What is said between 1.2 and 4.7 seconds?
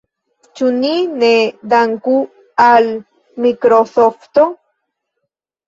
ne danku al Mikrosofto?